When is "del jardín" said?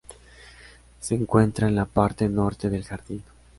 2.71-3.21